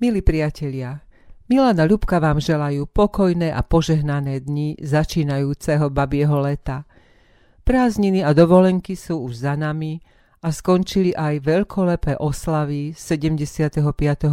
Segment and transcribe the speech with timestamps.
[0.00, 0.96] Milí priatelia,
[1.52, 6.88] Milana Ľubka vám želajú pokojné a požehnané dni začínajúceho babieho leta.
[7.68, 10.00] Prázdniny a dovolenky sú už za nami
[10.40, 13.84] a skončili aj veľkolepé oslavy 75.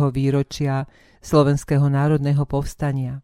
[0.08, 0.88] výročia
[1.20, 3.20] Slovenského národného povstania.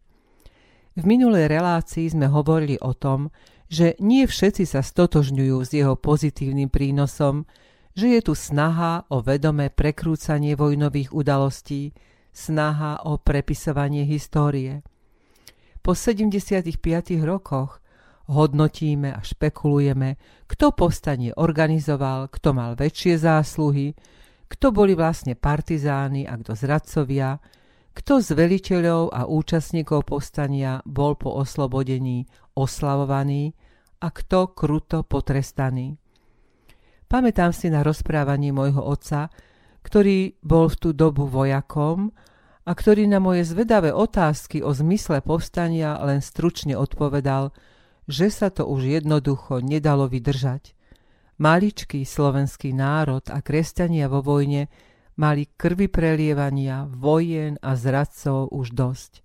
[1.00, 3.32] V minulej relácii sme hovorili o tom,
[3.72, 7.48] že nie všetci sa stotožňujú s jeho pozitívnym prínosom,
[7.96, 11.96] že je tu snaha o vedomé prekrúcanie vojnových udalostí,
[12.34, 14.82] snaha o prepisovanie histórie.
[15.78, 16.74] Po 75
[17.22, 17.78] rokoch
[18.26, 20.18] hodnotíme a špekulujeme,
[20.50, 23.94] kto povstanie organizoval, kto mal väčšie zásluhy,
[24.50, 27.38] kto boli vlastne partizáni a kto zradcovia,
[27.94, 32.26] kto z veliteľov a účastníkov povstania bol po oslobodení
[32.58, 33.54] oslavovaný
[34.02, 35.94] a kto kruto potrestaný.
[37.06, 39.30] Pamätám si na rozprávanie môjho otca,
[39.84, 42.10] ktorý bol v tú dobu vojakom
[42.64, 47.52] a ktorý na moje zvedavé otázky o zmysle povstania len stručne odpovedal,
[48.08, 50.72] že sa to už jednoducho nedalo vydržať.
[51.36, 54.72] Maličký slovenský národ a kresťania vo vojne
[55.20, 59.20] mali krvi prelievania, vojen a zradcov už dosť.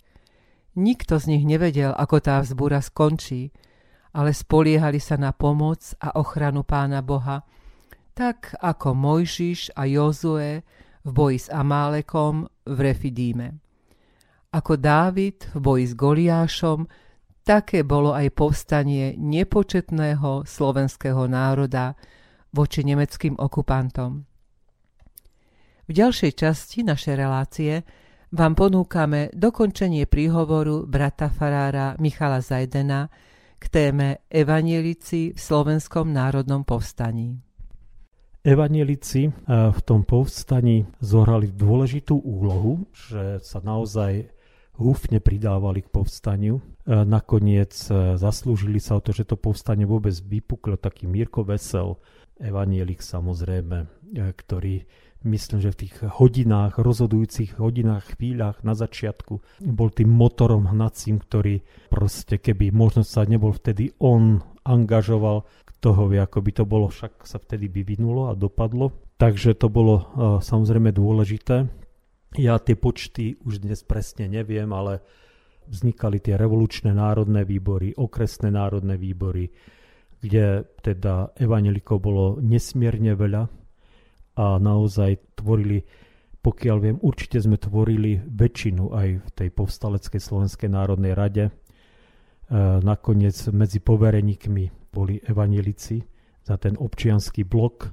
[0.76, 3.52] Nikto z nich nevedel, ako tá vzbúra skončí,
[4.14, 7.46] ale spoliehali sa na pomoc a ochranu pána Boha,
[8.20, 10.60] tak ako Mojžiš a Jozue
[11.08, 13.64] v boji s Amálekom v Refidíme.
[14.52, 16.84] Ako Dávid v boji s Goliášom,
[17.48, 21.96] také bolo aj povstanie nepočetného slovenského národa
[22.52, 24.28] voči nemeckým okupantom.
[25.88, 27.88] V ďalšej časti našej relácie
[28.36, 33.08] vám ponúkame dokončenie príhovoru brata farára Michala Zajdena
[33.56, 37.49] k téme Evanielici v slovenskom národnom povstaní.
[38.40, 39.34] Evanielici eh,
[39.72, 44.32] v tom povstaní zohrali dôležitú úlohu, že sa naozaj
[44.80, 46.64] húfne pridávali k povstaniu.
[46.88, 52.00] Eh, nakoniec eh, zaslúžili sa o to, že to povstanie vôbec vypuklo taký Mirko Vesel,
[52.40, 54.88] evanielik samozrejme, ktorý
[55.28, 61.60] myslím, že v tých hodinách, rozhodujúcich hodinách, chvíľach na začiatku bol tým motorom hnacím, ktorý
[61.92, 65.44] proste keby možno sa nebol vtedy on angažoval,
[65.80, 68.92] toho ako by to bolo však sa vtedy vyvinulo a dopadlo.
[69.20, 70.04] Takže to bolo uh,
[70.40, 71.68] samozrejme dôležité.
[72.38, 75.02] Ja tie počty už dnes presne neviem, ale
[75.70, 79.50] vznikali tie revolučné národné výbory, okresné národné výbory,
[80.20, 83.44] kde teda evanelikov bolo nesmierne veľa
[84.40, 85.84] a naozaj tvorili,
[86.40, 91.52] pokiaľ viem, určite sme tvorili väčšinu aj v tej povstaleckej Slovenskej národnej rade.
[92.50, 96.02] E, nakoniec medzi povereníkmi boli evanelici
[96.42, 97.86] za ten občianský blok.
[97.86, 97.90] E,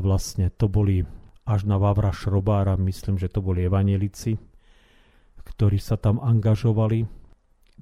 [0.00, 1.04] vlastne to boli
[1.44, 4.40] až na Vavra Šrobára, myslím, že to boli evanelici,
[5.44, 7.04] ktorí sa tam angažovali.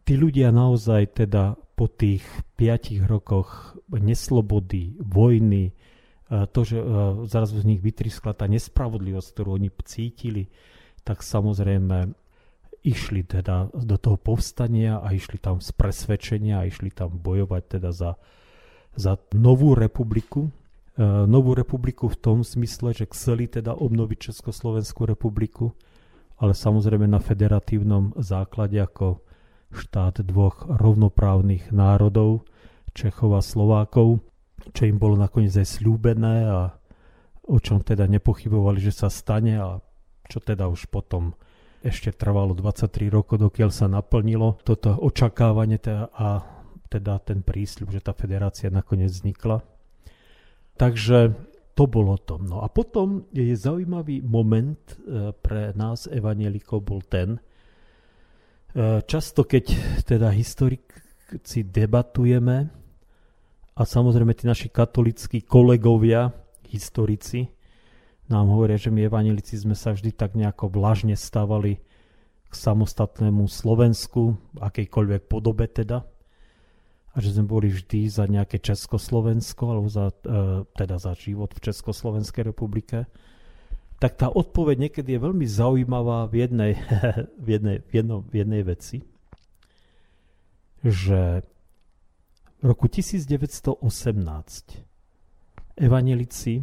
[0.03, 2.27] Tí ľudia naozaj teda po tých
[2.59, 5.73] piatich rokoch neslobody, vojny, e,
[6.51, 6.83] to, že
[7.31, 10.51] zrazu z nich vytriskla tá nespravodlivosť, ktorú oni cítili,
[11.07, 12.20] tak samozrejme
[12.81, 17.91] išli teda do toho povstania a išli tam z presvedčenia a išli tam bojovať teda
[17.93, 18.17] za,
[18.97, 20.49] za novú republiku.
[20.97, 25.77] E, novú republiku v tom smysle, že chceli teda obnoviť Československú republiku,
[26.41, 29.21] ale samozrejme na federatívnom základe ako
[29.71, 32.49] štát dvoch rovnoprávnych národov,
[32.91, 34.19] Čechov a Slovákov,
[34.75, 36.75] čo im bolo nakoniec aj slúbené a
[37.47, 39.79] o čom teda nepochybovali, že sa stane a
[40.27, 41.35] čo teda už potom
[41.81, 46.29] ešte trvalo 23 rokov, dokiaľ sa naplnilo toto očakávanie teda a
[46.91, 49.63] teda ten prísľub, že tá federácia nakoniec vznikla.
[50.77, 51.33] Takže
[51.79, 52.37] to bolo to.
[52.43, 59.65] No a potom je zaujímavý moment e, pre nás evanielikov bol ten, e, často keď
[60.05, 62.57] teda historici debatujeme
[63.73, 66.29] a samozrejme tí naši katolickí kolegovia,
[66.69, 67.47] historici,
[68.31, 71.83] nám hovoria, že my evanilici sme sa vždy tak nejako vlažne stávali
[72.47, 76.07] k samostatnému Slovensku, akejkoľvek podobe teda.
[77.11, 81.63] A že sme boli vždy za nejaké Československo, alebo za, e, teda za život v
[81.67, 83.11] Československej republike.
[83.99, 86.73] Tak tá odpoveď niekedy je veľmi zaujímavá v jednej,
[87.45, 89.03] v jednej, v jedno, v jednej veci,
[90.87, 91.43] že
[92.61, 93.83] v roku 1918
[95.81, 96.63] evanelici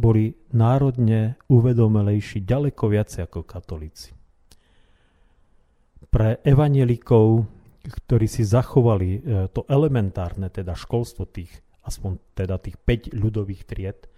[0.00, 4.16] boli národne uvedomelejší ďaleko viac ako katolíci.
[6.08, 7.44] Pre evanielikov,
[7.84, 9.20] ktorí si zachovali e,
[9.52, 11.52] to elementárne, teda školstvo tých,
[11.84, 14.08] aspoň teda tých 5 ľudových tried, e,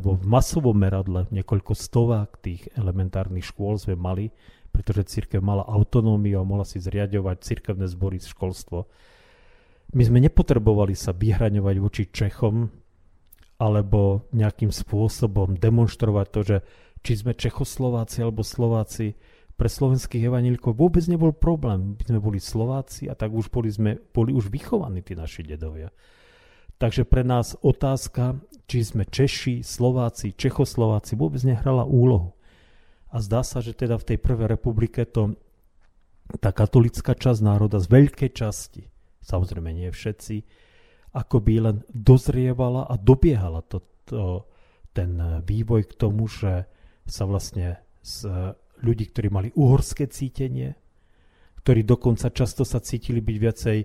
[0.00, 4.32] vo masovom meradle, niekoľko stovák tých elementárnych škôl sme mali,
[4.74, 8.90] pretože církev mala autonómiu a mohla si zriadovať církevné zbory školstvo.
[9.94, 12.83] My sme nepotrebovali sa vyhraňovať voči Čechom
[13.58, 16.56] alebo nejakým spôsobom demonstrovať to, že
[17.04, 19.14] či sme Čechoslováci alebo Slováci,
[19.54, 21.94] pre slovenských evanílikov vôbec nebol problém.
[21.94, 25.94] My sme boli Slováci a tak už boli, sme, boli už vychovaní tí naši dedovia.
[26.82, 28.34] Takže pre nás otázka,
[28.66, 32.34] či sme Češi, Slováci, Čechoslováci, vôbec nehrala úlohu.
[33.14, 35.38] A zdá sa, že teda v tej prvej republike to
[36.42, 38.90] tá katolická časť národa z veľkej časti,
[39.22, 40.36] samozrejme nie všetci,
[41.14, 44.42] ako by len dozrievala a dobiehala to, to,
[44.90, 45.16] ten
[45.46, 46.66] vývoj k tomu, že
[47.06, 48.26] sa vlastne z
[48.82, 50.74] ľudí, ktorí mali uhorské cítenie,
[51.62, 53.78] ktorí dokonca často sa cítili byť viacej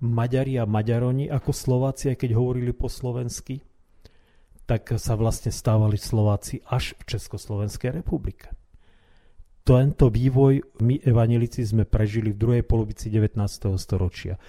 [0.00, 3.60] Maďari a Maďaroni ako Slováci, aj keď hovorili po slovensky,
[4.64, 8.54] tak sa vlastne stávali Slováci až v Československej republike.
[9.60, 13.36] Tento vývoj my evanelici sme prežili v druhej polovici 19.
[13.76, 14.40] storočia.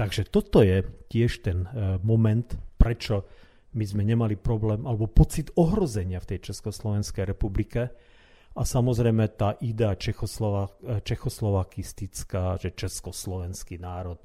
[0.00, 0.80] Takže toto je
[1.12, 2.48] tiež ten e, moment,
[2.80, 3.28] prečo
[3.76, 7.92] my sme nemali problém alebo pocit ohrozenia v tej Československej republike,
[8.50, 14.18] a samozrejme tá idea Čechoslovak, čechoslovakistická, že československý národ,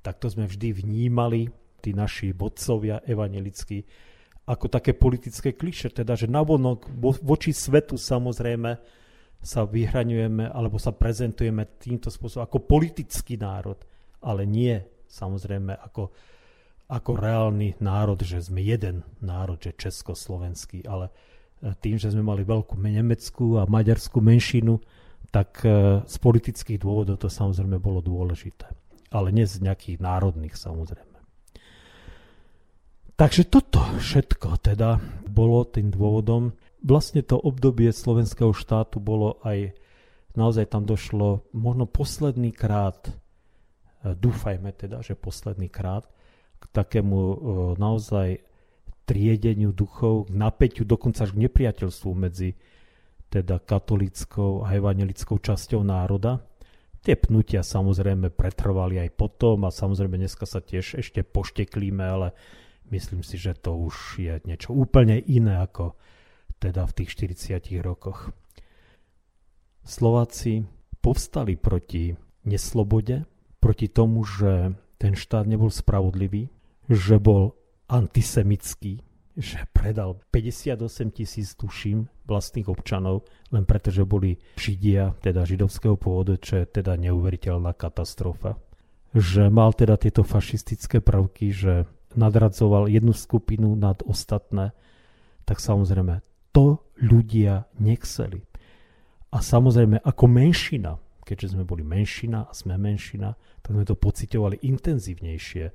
[0.00, 1.52] tak to sme vždy vnímali,
[1.84, 3.84] tí naši vodcovia evanelickí,
[4.48, 8.80] ako také politické kliše, teda, že navonok vo, voči svetu samozrejme
[9.44, 13.76] sa vyhraňujeme alebo sa prezentujeme týmto spôsobom ako politický národ,
[14.24, 16.10] ale nie samozrejme ako,
[16.90, 21.10] ako reálny národ, že sme jeden národ, že československý, ale
[21.80, 24.76] tým, že sme mali veľkú nemeckú a maďarskú menšinu,
[25.32, 28.68] tak e, z politických dôvodov to samozrejme bolo dôležité.
[29.10, 31.16] Ale nie z nejakých národných samozrejme.
[33.16, 36.52] Takže toto všetko teda bolo tým dôvodom.
[36.84, 39.72] Vlastne to obdobie slovenského štátu bolo aj,
[40.36, 43.12] naozaj tam došlo možno posledný krát, e,
[44.14, 46.06] dúfajme teda, že posledný krát,
[46.60, 47.36] k takému e,
[47.80, 48.28] naozaj
[49.06, 52.58] triedeniu duchov, k napäťu, dokonca až k nepriateľstvu medzi
[53.30, 56.42] teda katolickou a evangelickou časťou národa.
[57.02, 62.34] Tie pnutia samozrejme pretrvali aj potom a samozrejme dneska sa tiež ešte pošteklíme, ale
[62.90, 65.94] myslím si, že to už je niečo úplne iné ako
[66.58, 68.34] teda v tých 40 rokoch.
[69.86, 70.66] Slováci
[70.98, 72.10] povstali proti
[72.42, 73.22] neslobode,
[73.66, 76.46] proti tomu, že ten štát nebol spravodlivý,
[76.86, 77.58] že bol
[77.90, 79.02] antisemický,
[79.34, 86.38] že predal 58 tisíc, tuším, vlastných občanov, len preto, že boli Židia, teda židovského pôvodu,
[86.38, 88.54] čo je teda neuveriteľná katastrofa.
[89.10, 94.78] Že mal teda tieto fašistické prvky, že nadradzoval jednu skupinu nad ostatné,
[95.42, 96.22] tak samozrejme
[96.54, 98.46] to ľudia nechceli.
[99.34, 104.62] A samozrejme ako menšina, keďže sme boli menšina a sme menšina, tak sme to pocitovali
[104.62, 105.66] intenzívnejšie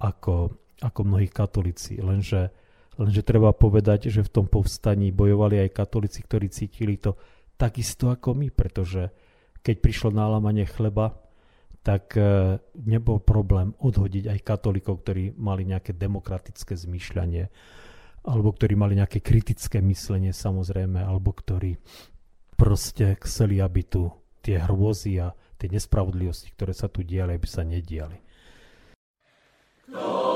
[0.00, 2.02] ako ako mnohí katolíci.
[2.02, 2.50] Lenže,
[2.98, 7.14] lenže treba povedať, že v tom povstaní bojovali aj katolíci, ktorí cítili to
[7.54, 9.14] takisto ako my, pretože
[9.62, 11.14] keď prišlo nálamanie chleba,
[11.86, 17.46] tak e, nebol problém odhodiť aj katolíkov, ktorí mali nejaké demokratické zmýšľanie,
[18.26, 21.78] alebo ktorí mali nejaké kritické myslenie samozrejme, alebo ktorí
[22.54, 24.10] proste chceli, aby tu
[24.42, 28.18] tie hrôzy a tie nespravodlivosti, ktoré sa tu diali, aby sa nediali.
[29.88, 30.31] No.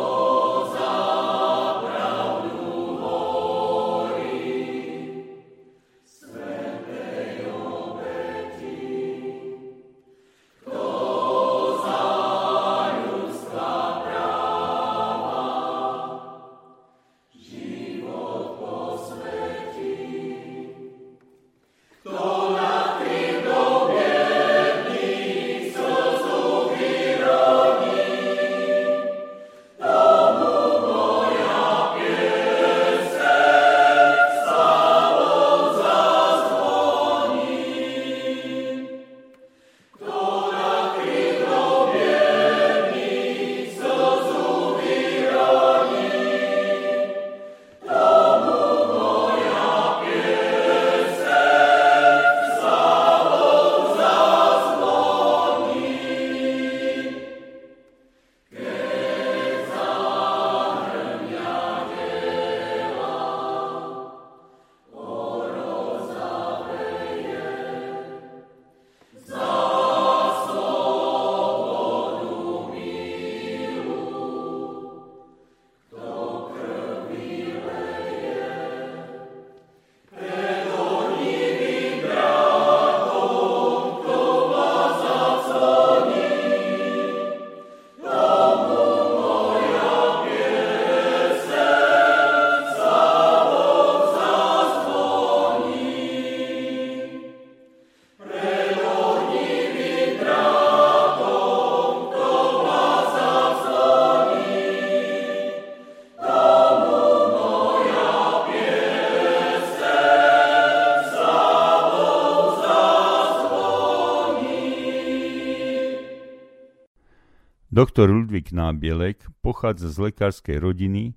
[117.77, 121.13] Doktor Ludvík Nábielek pochádza z lekárskej rodiny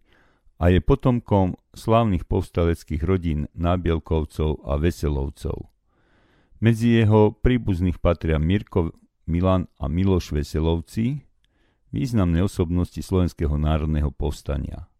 [0.59, 5.71] a je potomkom slávnych povstaleckých rodín Nábielkovcov a Veselovcov.
[6.59, 8.91] Medzi jeho príbuzných patria Mirko
[9.23, 11.23] Milan a Miloš Veselovci,
[11.95, 14.91] významné osobnosti Slovenského národného povstania.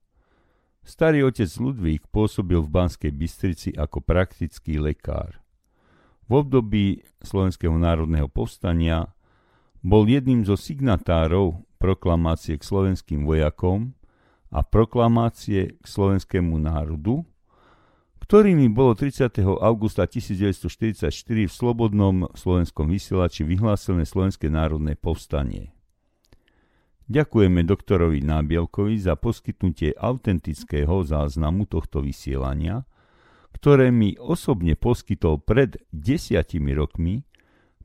[0.88, 5.44] Starý otec Ludvík pôsobil v Banskej Bystrici ako praktický lekár.
[6.24, 9.12] V období Slovenského národného povstania
[9.80, 13.96] bol jedným zo signatárov proklamácie k slovenským vojakom
[14.52, 17.24] a proklamácie k slovenskému národu,
[18.30, 19.42] ktorými bolo 30.
[19.58, 25.74] augusta 1944 v Slobodnom slovenskom vysielači vyhlásené Slovenské národné povstanie.
[27.10, 32.86] Ďakujeme doktorovi Nábielkovi za poskytnutie autentického záznamu tohto vysielania,
[33.50, 37.26] ktoré mi osobne poskytol pred desiatimi rokmi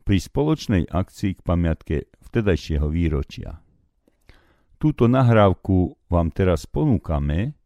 [0.05, 3.65] pri spoločnej akcii k pamiatke vtedajšieho výročia.
[4.77, 7.57] Túto nahrávku vám teraz ponúkame,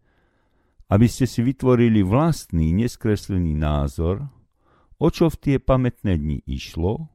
[0.89, 4.31] aby ste si vytvorili vlastný neskreslený názor,
[5.03, 7.11] o čo v tie pamätné dni išlo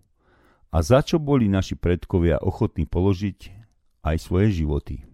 [0.70, 3.40] a za čo boli naši predkovia ochotní položiť
[4.04, 5.13] aj svoje životy.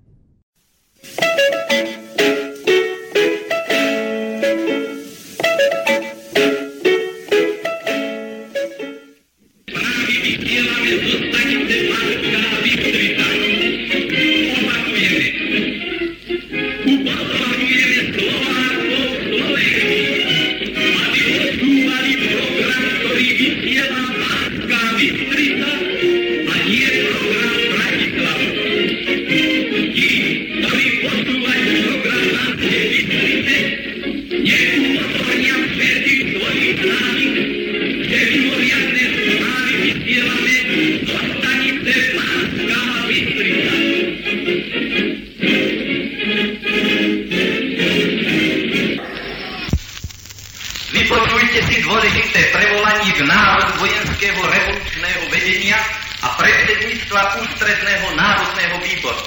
[51.60, 55.76] je si dôležité prevolanie k národu vojenského revolučného vedenia
[56.24, 59.24] a predsedníctva ústredného národného výboru.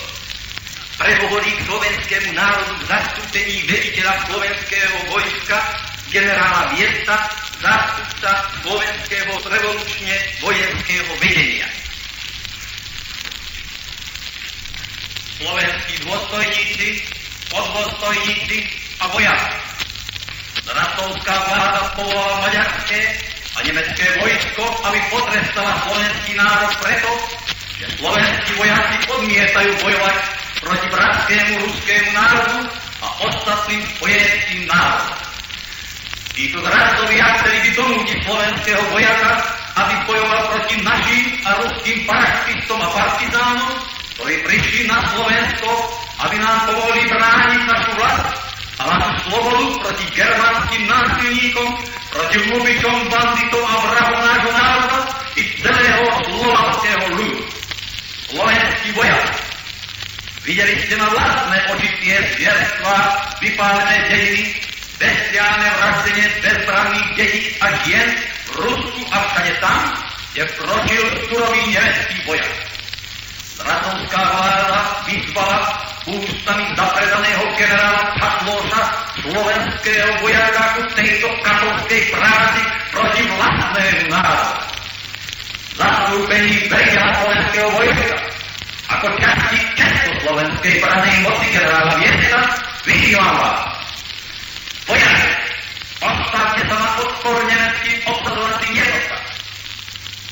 [0.96, 5.58] Prehovorí k slovenskému národu v zastúpení veliteľa slovenského vojska
[6.08, 7.16] generála Viesta,
[7.60, 8.32] zástupca
[8.64, 11.68] slovenského revolučne vojenského vedenia.
[15.36, 16.88] Slovenskí dôstojníci,
[17.52, 18.58] poddôstojníci
[19.04, 19.71] a vojaci
[20.62, 23.00] Rakovská vláda povolala maďarské
[23.58, 27.10] a nemecké vojsko, aby potrestala slovenský národ preto,
[27.82, 30.16] že slovenskí vojaci odmietajú bojovať
[30.62, 32.58] proti bratskému ruskému národu
[33.02, 35.18] a ostatným spojeneckým národom.
[36.32, 39.30] Títo zradcovia chceli by donútiť slovenského vojaka,
[39.82, 43.72] aby bojoval proti našim a ruským paraštistom a partizánom,
[44.16, 45.70] ktorí prišli na Slovensko,
[46.22, 51.68] aby nám pomohli brániť našu vlast a na slobodu proti germánským násilníkom,
[52.12, 54.98] proti lubičom, banditom a vrahom nášho národa
[55.36, 57.40] i celého slovenského ľudu.
[58.32, 59.44] Slovenskí vojaci,
[60.48, 62.96] videli ste na vlastné oči tie zvierstva,
[63.44, 64.44] vypálené dediny,
[64.96, 68.08] bestiálne vraždenie bezbranných detí a žien
[68.48, 69.80] v Rusku a všade tam,
[70.32, 72.52] kde prožil surový nemecký vojak.
[73.52, 78.82] Stratovská vláda vyzvala ústami zapredaného generála Katlosa,
[79.22, 84.54] slovenského vojaka ku tejto katolskej práci proti vlastnému národu.
[85.78, 88.16] Zastúpení predia slovenského vojaka
[88.92, 92.40] ako časti Československej pranej moci generála Viesta
[92.84, 93.60] vyzývam vás.
[94.90, 95.30] Vojaci,
[96.02, 99.22] odstavte sa na odpor nemeckým obsadovacím jednotkám.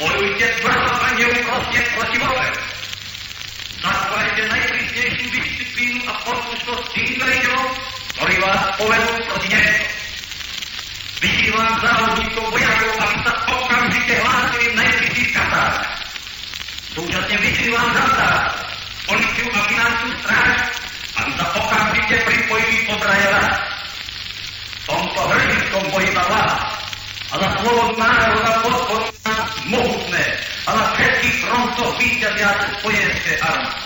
[0.00, 2.79] Bojujte tvrdo a neúprostne proti vojenu.
[3.80, 7.68] Zatvárite najprísnejšiu disciplínu a poslušnosť tým veriteľom,
[8.12, 9.74] ktorí vás povedú proti nebu.
[11.20, 15.76] Vyzývam závodníkov vojakov, aby sa okamžite hlásili v najbližších kasách.
[16.92, 18.44] Súčasne vyzývam zastávať
[19.08, 20.56] policiu a finančnú stráž,
[21.16, 23.44] aby sa okamžite pripojili podrajera.
[24.68, 26.54] V tomto hrdinskom boji za vás
[27.30, 28.19] a za slobodu nás
[31.90, 33.82] obíťažiacu spojenské armády.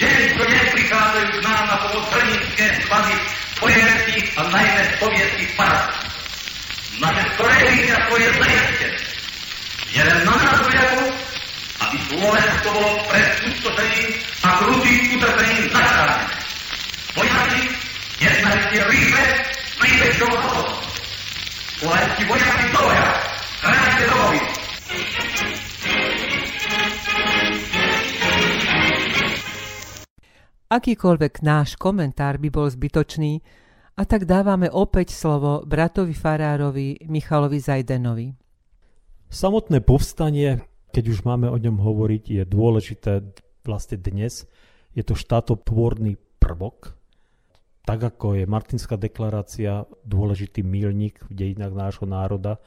[0.00, 3.14] Devičko neprichádzajú k nám ako odhrninské sklady
[3.60, 6.08] spojenských a najmä sovietských parazitov.
[7.00, 8.98] Naše storehlíňarstvo je zajastené.
[9.90, 11.04] Je len na nás vojaku,
[11.80, 14.08] aby Slovensko bolo pred pustošením
[14.44, 16.36] a krutým utrpením zachránené.
[17.16, 17.60] Vojaci
[18.20, 20.68] jednajú tie rýchle s najväčšou hodou.
[21.80, 23.20] Slovenskí vojaci do vojaku,
[23.60, 24.50] chráňte domovinu.
[30.70, 33.42] Akýkoľvek náš komentár by bol zbytočný,
[33.98, 38.30] a tak dávame opäť slovo bratovi farárovi Michalovi Zajdenovi.
[39.26, 40.62] Samotné povstanie,
[40.94, 43.34] keď už máme o ňom hovoriť, je dôležité
[43.66, 44.46] vlastne dnes.
[44.94, 46.94] Je to štátotvorný prvok,
[47.82, 52.62] tak ako je Martinská deklarácia dôležitý mílnik v dejinách nášho národa,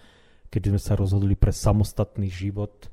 [0.51, 2.92] keď sme sa rozhodli pre samostatný život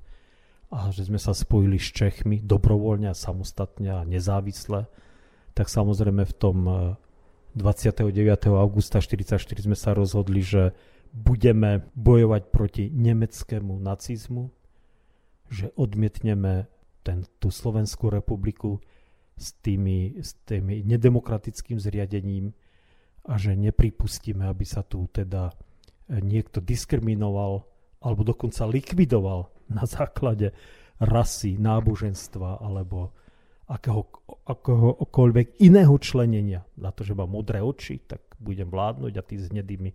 [0.71, 4.87] a že sme sa spojili s Čechmi dobrovoľne a samostatne a nezávisle,
[5.55, 6.59] tak samozrejme v tom
[7.59, 8.15] 29.
[8.15, 10.71] Eh, augusta 1944 sme sa rozhodli, že
[11.11, 14.55] budeme bojovať proti nemeckému nacizmu,
[15.51, 16.71] že odmietneme
[17.03, 18.79] ten, tú Slovenskú republiku
[19.35, 22.55] s, tými, s tými nedemokratickým zriadením
[23.27, 27.67] a že nepripustíme, aby sa tu teda eh, niekto diskriminoval
[28.01, 30.53] alebo dokonca likvidoval na základe
[31.01, 33.15] rasy, náboženstva alebo
[33.71, 34.05] akého,
[34.45, 36.67] akéhokoľvek iného členenia.
[36.77, 39.91] Na to, že mám modré oči, tak budem vládnuť a ty s nedými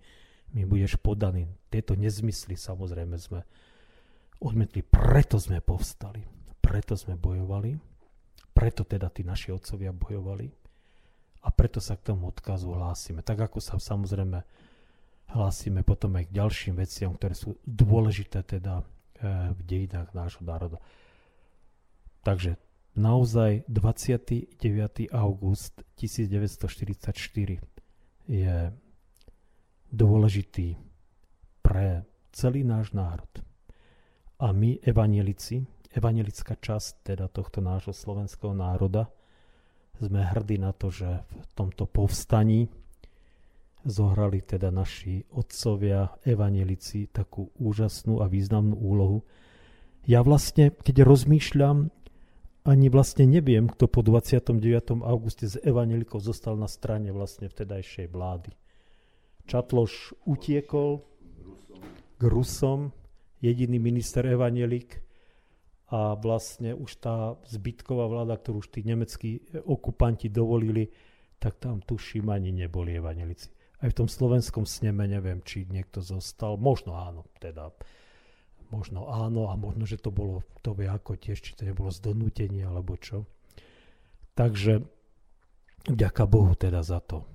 [0.55, 1.51] mi budeš podaný.
[1.67, 3.43] Tieto nezmysly samozrejme sme
[4.39, 6.23] odmetli, preto sme povstali,
[6.63, 7.75] preto sme bojovali,
[8.55, 10.47] preto teda tí naši otcovia bojovali
[11.43, 13.19] a preto sa k tomu odkazu hlásime.
[13.19, 14.39] Tak ako sa samozrejme
[15.35, 18.79] hlásime potom aj k ďalším veciam, ktoré sú dôležité teda
[19.21, 20.77] v dejinách nášho národa.
[22.25, 22.57] Takže
[22.97, 24.55] naozaj 29.
[25.13, 27.61] august 1944
[28.25, 28.55] je
[29.93, 30.75] dôležitý
[31.61, 32.03] pre
[32.35, 33.29] celý náš národ.
[34.41, 35.63] A my, evanielici,
[35.95, 39.07] evanielická časť teda tohto nášho slovenského národa,
[39.95, 42.67] sme hrdí na to, že v tomto povstaní
[43.85, 49.21] zohrali teda naši otcovia, evanielici, takú úžasnú a významnú úlohu.
[50.09, 51.93] Ja vlastne, keď rozmýšľam,
[52.65, 55.05] ani vlastne neviem, kto po 29.
[55.05, 58.57] auguste z evanelikov zostal na strane vlastne vtedajšej vlády.
[59.45, 61.05] Čatloš utiekol
[62.17, 62.89] k Rusom,
[63.37, 65.05] jediný minister evanelik
[65.93, 70.89] a vlastne už tá zbytková vláda, ktorú už tí nemeckí okupanti dovolili,
[71.37, 73.54] tak tam tuším ani neboli evanelici.
[73.85, 76.57] Aj v tom slovenskom sneme neviem, či niekto zostal.
[76.57, 77.69] Možno áno, teda
[78.73, 82.01] Možno áno a možno, že to bolo, to vie ako tiež, či to nebolo z
[82.01, 83.29] donútenia alebo čo.
[84.33, 84.81] Takže
[85.85, 87.29] vďaka Bohu teda za to.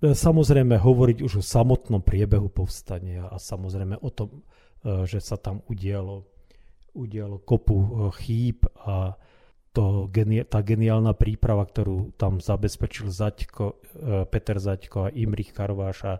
[0.00, 4.40] E, samozrejme hovoriť už o samotnom priebehu povstania a samozrejme o tom,
[4.80, 6.24] e, že sa tam udialo,
[6.96, 7.88] udialo kopu e,
[8.24, 9.12] chýb a
[9.74, 10.06] to,
[10.46, 13.82] tá geniálna príprava, ktorú tam zabezpečil Zaďko,
[14.30, 16.14] Peter Zaďko a Imrich Karváš a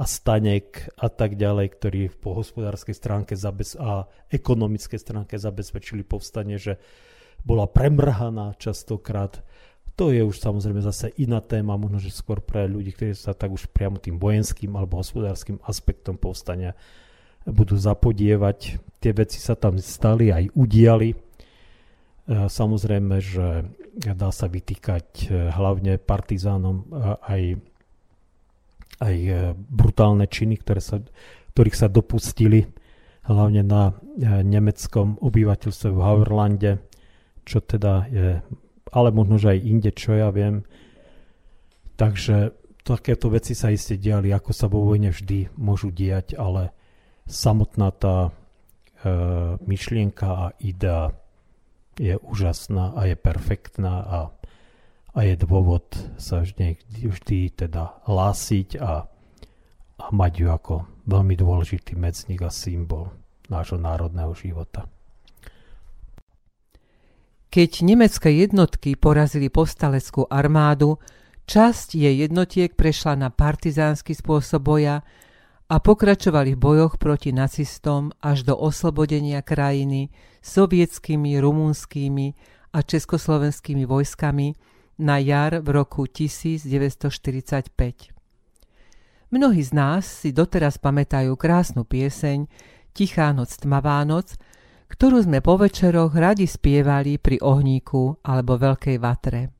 [0.00, 6.56] a Stanek a tak ďalej, ktorí po hospodárskej stránke zabez- a ekonomickej stránke zabezpečili povstanie,
[6.56, 6.80] že
[7.44, 9.44] bola premrhaná častokrát.
[10.00, 13.52] To je už samozrejme zase iná téma, možno, že skôr pre ľudí, ktorí sa tak
[13.52, 16.72] už priamo tým vojenským alebo hospodárskym aspektom povstania
[17.44, 18.80] budú zapodievať.
[19.04, 21.12] Tie veci sa tam stali, aj udiali.
[22.30, 23.66] E, samozrejme, že
[24.14, 26.86] dá sa vytýkať e, hlavne partizánom
[27.26, 27.58] aj
[29.00, 31.00] aj e, brutálne činy, ktoré sa,
[31.56, 32.68] ktorých sa dopustili
[33.24, 33.92] hlavne na e,
[34.44, 36.72] nemeckom obyvateľstve v Hauerlande,
[37.48, 38.28] čo teda je,
[38.92, 40.68] ale možno, že aj inde, čo ja viem.
[41.96, 42.52] Takže
[42.84, 46.76] takéto veci sa iste diali, ako sa vo vojne vždy môžu diať, ale
[47.24, 48.30] samotná tá e,
[49.64, 51.16] myšlienka a idea
[52.00, 54.18] je úžasná a je perfektná a
[55.10, 55.90] a je dôvod
[56.22, 59.10] sa vždy, vždy teda hlásiť a,
[59.98, 60.74] a mať ju ako
[61.10, 63.10] veľmi dôležitý medzník a symbol
[63.50, 64.86] nášho národného života.
[67.50, 71.02] Keď nemecké jednotky porazili povstaleckú armádu,
[71.50, 75.02] časť jej jednotiek prešla na partizánsky spôsob boja
[75.66, 82.34] a pokračovali v bojoch proti nacistom až do oslobodenia krajiny sovietskými, rumunskými
[82.72, 84.54] a československými vojskami
[85.00, 88.20] na jar v roku 1945.
[89.30, 92.50] Mnohí z nás si doteraz pamätajú krásnu pieseň
[92.90, 94.34] Tichá noc, tmavá noc,
[94.90, 99.59] ktorú sme po večeroch radi spievali pri ohníku alebo veľkej vatre.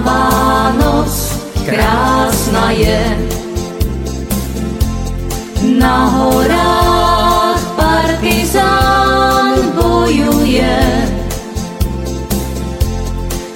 [0.00, 1.36] Bielá noc,
[1.68, 3.04] krásna je.
[5.76, 10.80] Na horách partizán bojuje.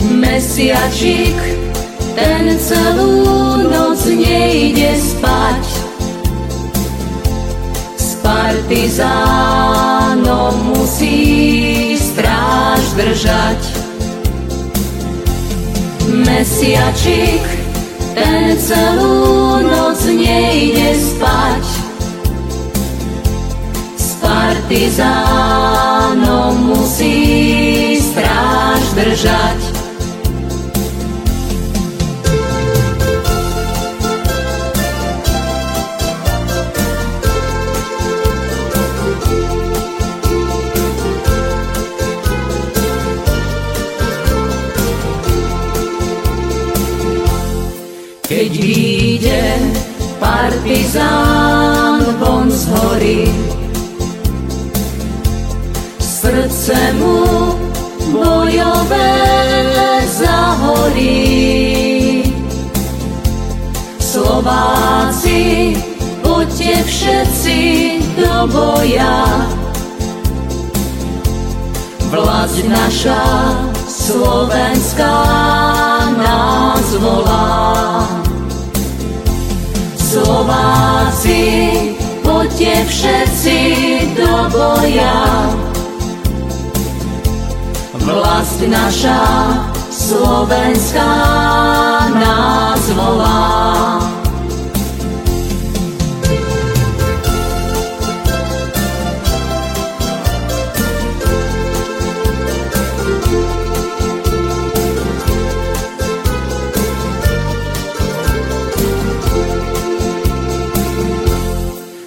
[0.04, 1.40] Mesiačik,
[2.12, 5.64] ten celú noc nejde spať.
[7.96, 9.16] S partizánom
[10.76, 13.84] musí stráž držať.
[16.35, 17.47] Mesiačik,
[18.11, 21.62] ten celú noc nejde spať.
[23.94, 25.14] S partizánom
[26.75, 29.74] musí stráž držať.
[88.64, 89.20] Naša
[89.92, 91.12] slovenská
[92.16, 94.00] nás volá.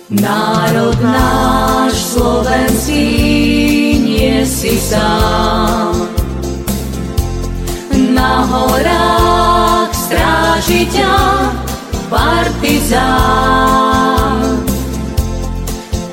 [0.10, 3.06] Národ náš slovenský
[4.02, 5.57] nie si sám.
[8.48, 11.16] Horách stráži ťa
[12.08, 13.12] partizán.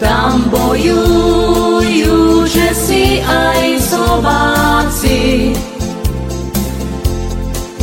[0.03, 5.55] Tam bojujú, že si aj Slováci.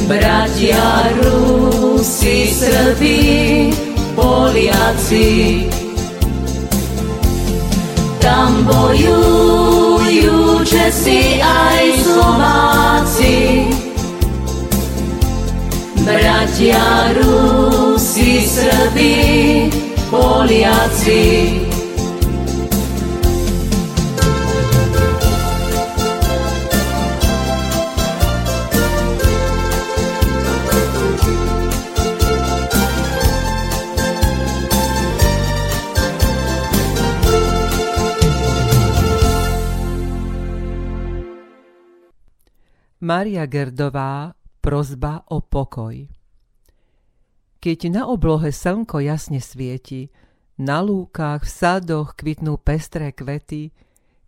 [0.06, 3.72] Bratia Rusi, Srbi,
[4.12, 5.72] Poliaci
[8.22, 13.36] tam bojujú Česi aj Slováci.
[16.06, 19.70] Bratia Rusi, Srbi,
[20.10, 21.70] Poliaci.
[43.02, 44.32] Maria Gerdová
[44.72, 46.08] Prozba o pokoj
[47.60, 50.08] Keď na oblohe slnko jasne svieti,
[50.64, 53.76] na lúkach, v sadoch kvitnú pestré kvety,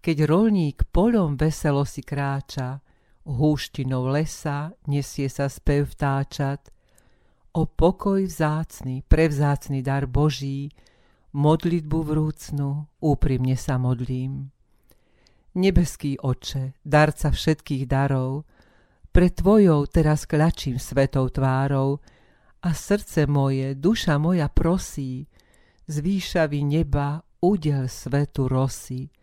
[0.03, 2.83] keď rolník poľom veselo si kráča,
[3.23, 6.75] húštinou lesa nesie sa spev vtáčat,
[7.55, 10.75] o pokoj vzácny, prevzácny dar Boží,
[11.31, 14.51] modlitbu vrúcnu, úprimne sa modlím.
[15.55, 18.43] Nebeský oče, darca všetkých darov,
[19.13, 22.01] pre tvojou teraz klačím svetou tvárou
[22.65, 25.29] a srdce moje, duša moja prosí,
[25.85, 29.13] z výšavy neba udel svetu rosy.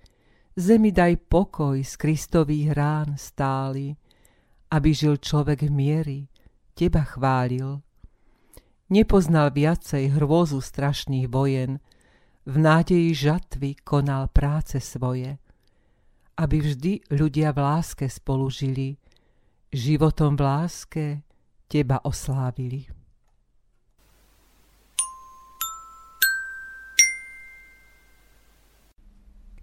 [0.55, 3.99] Zemi daj pokoj z Kristových rán stály,
[4.71, 6.21] aby žil človek v miery,
[6.79, 7.83] teba chválil.
[8.95, 11.83] Nepoznal viacej hrôzu strašných vojen,
[12.47, 15.39] v nádeji žatvy konal práce svoje,
[16.39, 19.00] aby vždy ľudia v láske spolu žili,
[19.71, 21.05] životom v láske
[21.71, 22.91] teba oslávili.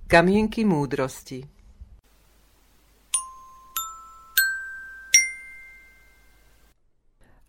[0.08, 1.44] Kamienky múdrosti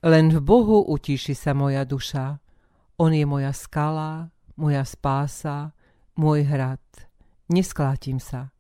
[0.03, 2.39] Len v Bohu utíši sa moja duša.
[3.03, 5.75] On je moja skala, moja spása,
[6.15, 6.83] môj hrad.
[7.51, 8.55] Nesklátim sa.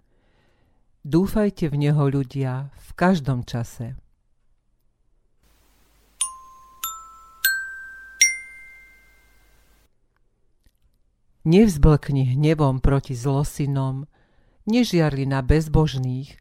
[1.09, 3.97] Dúfajte v Neho ľudia v každom čase.
[11.49, 14.05] Nevzblkni hnevom proti zlosinom,
[14.69, 16.37] nežiarli na bezbožných,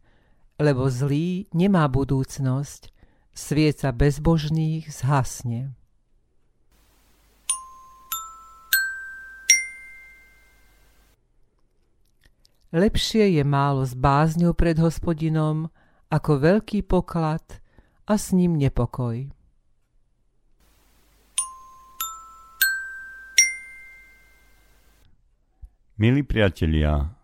[0.60, 2.92] lebo zlý nemá budúcnosť,
[3.32, 5.80] svieca bezbožných zhasne.
[12.76, 15.72] Lepšie je málo s bázňou pred hospodinom,
[16.12, 17.64] ako veľký poklad
[18.04, 19.32] a s ním nepokoj.
[25.98, 27.16] Milí priatelia,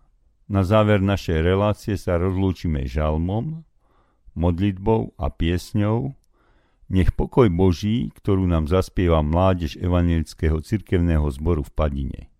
[0.47, 3.67] na záver našej relácie sa rozlúčime žalmom,
[4.33, 6.15] modlitbou a piesňou.
[6.87, 12.32] Nech pokoj Boží, ktorú nám zaspieva mládež Evangelického cirkevného zboru v Padine.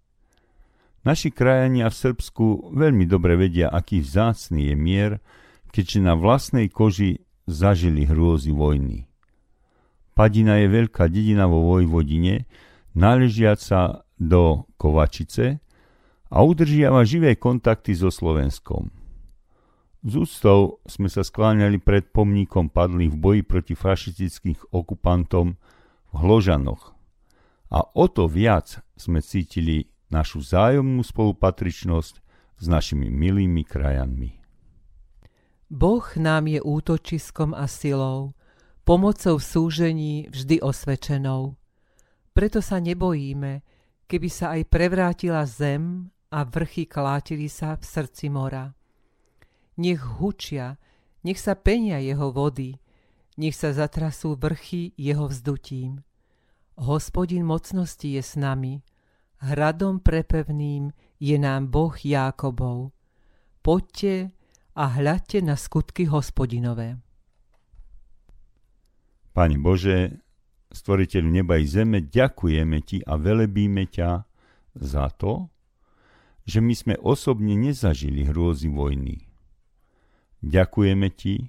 [1.04, 5.12] Naši krajania v Srbsku veľmi dobre vedia, aký vzácný je mier,
[5.76, 9.04] keďže na vlastnej koži zažili hrôzy vojny.
[10.16, 12.48] Padina je veľká dedina vo Vojvodine,
[12.96, 15.60] náležiaca do Kovačice,
[16.34, 18.90] a udržiava živé kontakty so Slovenskom.
[20.04, 25.56] Z úctou sme sa skláňali pred pomníkom padlých v boji proti fašistickým okupantom
[26.12, 26.98] v Hložanoch.
[27.70, 32.16] A o to viac sme cítili našu zájomnú spolupatričnosť
[32.62, 34.38] s našimi milými krajanmi.
[35.74, 38.38] Boh nám je útočiskom a silou,
[38.86, 41.58] pomocou v súžení vždy osvečenou.
[42.38, 43.66] Preto sa nebojíme,
[44.06, 48.78] keby sa aj prevrátila zem a vrchy klátili sa v srdci mora.
[49.82, 50.78] Nech hučia,
[51.26, 52.78] nech sa penia jeho vody,
[53.42, 56.06] nech sa zatrasú vrchy jeho vzdutím.
[56.78, 58.86] Hospodin mocnosti je s nami,
[59.44, 62.96] hradom prepevným je nám Boh Jákobov.
[63.60, 64.32] Poďte
[64.74, 67.00] a hľadte na skutky hospodinové.
[69.34, 70.24] Pani Bože,
[70.72, 74.10] stvoriteľ neba i zeme, ďakujeme Ti a velebíme ťa
[74.78, 75.50] za to,
[76.44, 79.26] že my sme osobne nezažili hrôzy vojny.
[80.44, 81.48] Ďakujeme ti,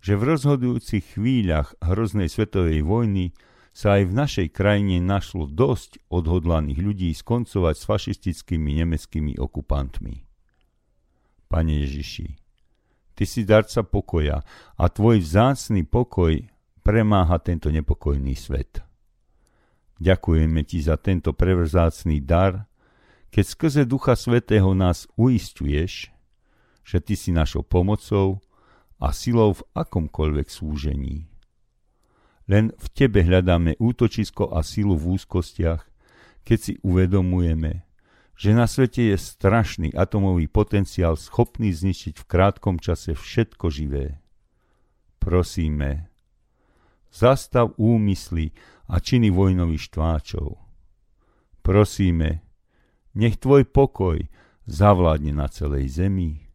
[0.00, 3.32] že v rozhodujúcich chvíľach hroznej svetovej vojny
[3.70, 10.26] sa aj v našej krajine našlo dosť odhodlaných ľudí skoncovať s fašistickými nemeckými okupantmi.
[11.46, 12.28] Pane Ježiši,
[13.14, 14.40] Ty si darca pokoja
[14.74, 16.40] a Tvoj vzácný pokoj
[16.80, 18.80] premáha tento nepokojný svet.
[20.00, 22.64] Ďakujeme Ti za tento prevzácný dar,
[23.30, 26.10] keď skrze Ducha Svetého nás uistuješ,
[26.82, 28.42] že Ty si našou pomocou
[28.98, 31.29] a silou v akomkoľvek súžení.
[32.50, 35.86] Len v Tebe hľadáme útočisko a silu v úzkostiach,
[36.42, 37.86] keď si uvedomujeme,
[38.34, 44.18] že na svete je strašný atomový potenciál schopný zničiť v krátkom čase všetko živé.
[45.22, 46.10] Prosíme,
[47.14, 48.50] zastav úmysly
[48.90, 50.58] a činy vojnových štváčov.
[51.62, 52.42] Prosíme,
[53.14, 54.26] nech tvoj pokoj
[54.66, 56.50] zavládne na celej zemi.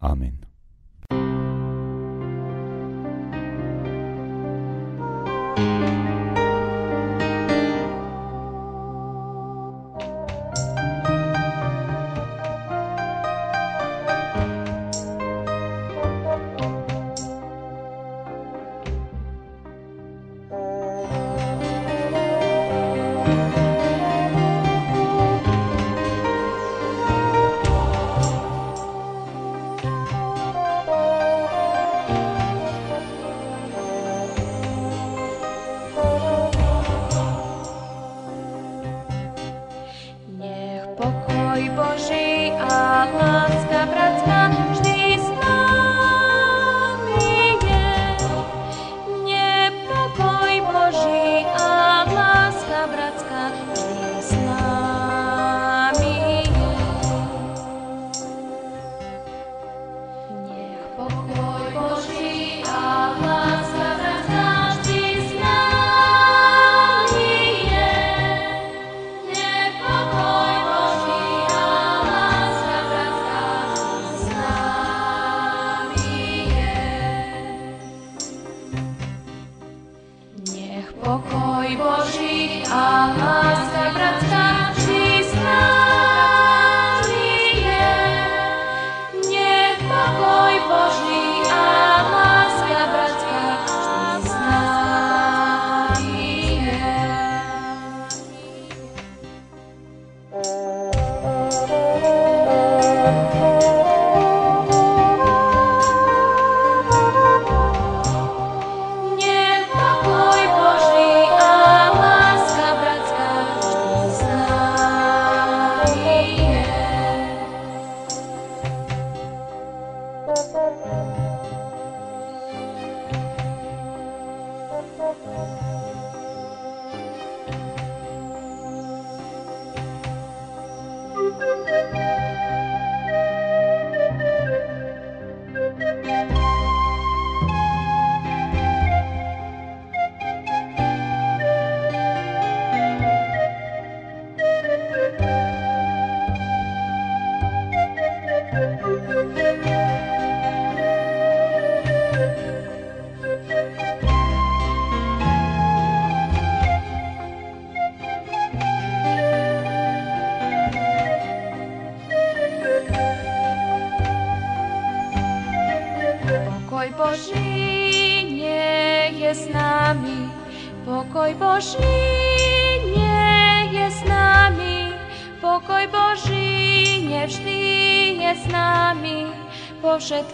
[0.00, 0.48] Amen.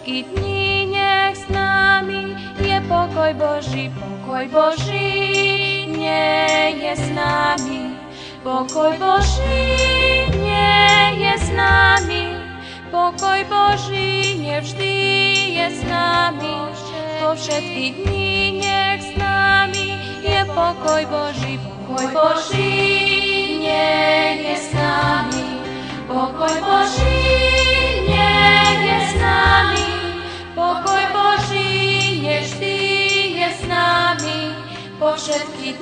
[0.05, 0.44] ít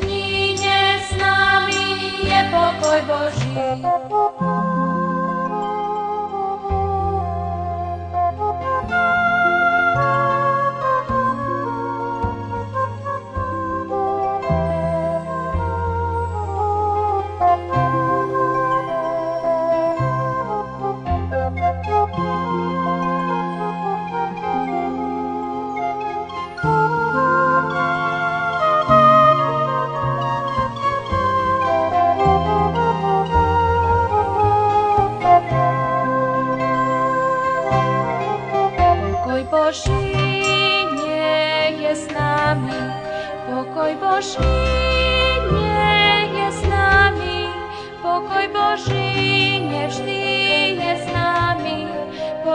[0.04, 1.84] dní je s nami,
[2.24, 4.93] je pokoj Boží.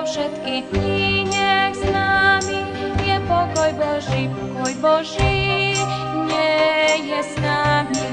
[0.08, 2.64] všetkých dni nech s nami
[3.04, 5.76] je pokoj Boží, pokoj Boží,
[6.24, 8.08] nie je s nami,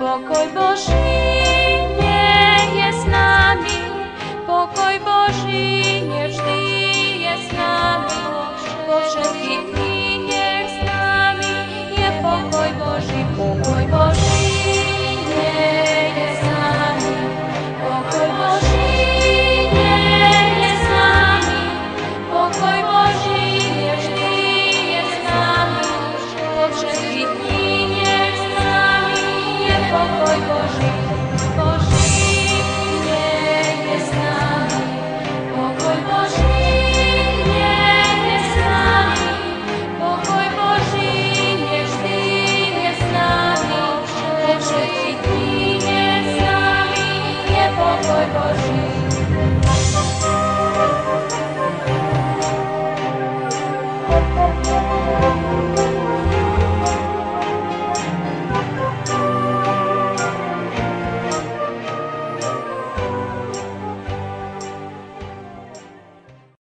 [0.00, 1.65] pokoj Boží.